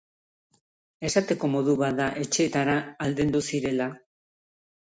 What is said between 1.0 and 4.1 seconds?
Esateko modu bat da etxeetara aldendu zirela.